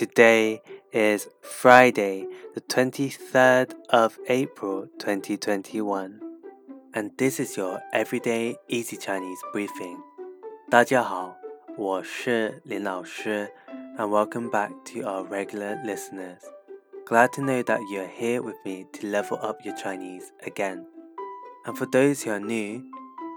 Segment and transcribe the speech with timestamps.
[0.00, 0.60] Today
[0.92, 6.20] is Friday, the 23rd of April 2021,
[6.94, 9.98] and this is your everyday easy Chinese briefing.
[10.70, 11.36] 大家好，
[11.76, 13.50] 我是林老师
[13.96, 16.40] and welcome back to our regular listeners.
[17.06, 20.86] Glad to know that you're here with me to level up your Chinese again.
[21.64, 22.82] And for those who are new,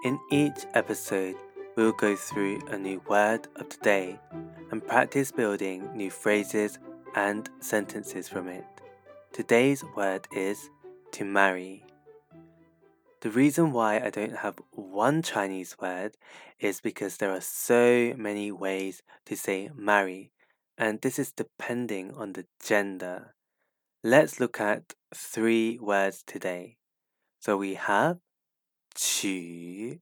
[0.04, 1.36] in each episode,
[1.77, 4.19] we'll go through a new word of the day
[4.71, 6.79] and practice building new phrases
[7.15, 8.65] and sentences from it.
[9.33, 10.71] Today's word is
[11.13, 11.85] to marry.
[13.23, 16.17] The reason why I don't have one Chinese word
[16.61, 20.31] is because there are so many ways to say marry,
[20.79, 23.35] and this is depending on the gender.
[24.03, 26.77] Let's look at three words today.
[27.41, 28.19] So we have
[28.95, 30.01] 娶,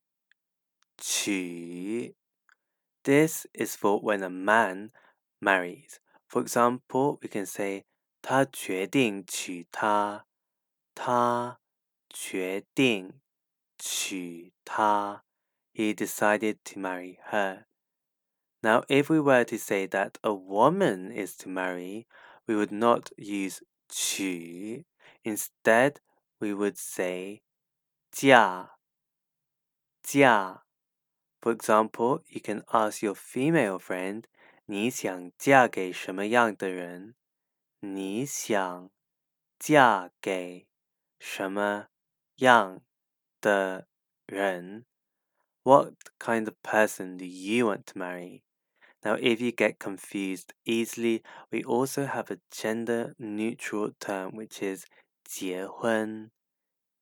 [1.22, 2.16] 娶
[3.08, 4.92] this is for when a man
[5.40, 6.02] marries.
[6.28, 7.86] For example, we can say
[8.22, 10.26] 他决定娶她。
[10.94, 11.62] 他
[12.09, 13.22] 决定
[13.78, 15.23] 娶她。
[15.73, 17.67] He decided to marry her.
[18.62, 22.08] Now, if we were to say that a woman is to marry,
[22.45, 24.84] we would not use 娶.
[25.23, 26.02] Instead,
[26.42, 27.42] we would say
[28.12, 28.72] 嫁。
[30.03, 30.61] 嫁
[31.42, 34.26] for example, you can ask your female friend,
[34.66, 37.16] 你想嫁给什么样的人？
[37.80, 38.90] 你想
[39.58, 40.67] 嫁给
[41.20, 41.88] 什么
[42.38, 42.81] 样
[43.40, 43.88] 的
[44.26, 44.86] 人？
[45.64, 48.44] What kind of person do you want to marry?
[49.02, 54.86] Now, if you get confused easily, we also have a gender neutral term which is
[55.23, 56.31] 结婚。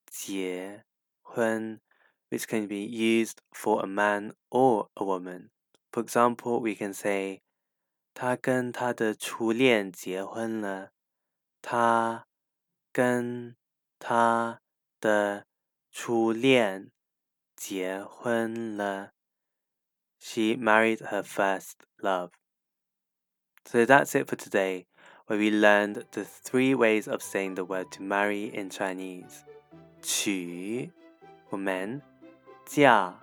[0.06, 0.84] 结
[1.22, 1.82] 婚
[2.30, 5.50] which can be used for a man or a woman.
[5.92, 7.42] For example, we can say
[8.14, 10.92] 他跟他的初恋结婚了。
[11.62, 12.28] 他
[12.92, 13.56] 跟
[14.00, 14.62] 他
[15.00, 15.46] 的
[15.92, 16.92] 初恋
[17.56, 19.12] 结婚了。
[20.20, 22.32] She married her first love.
[23.66, 24.86] So that's it for today,
[25.28, 29.44] where we learned the three ways of saying the word to marry in Chinese.
[30.02, 30.92] 娶
[31.50, 32.02] for men,
[32.70, 33.14] 嫁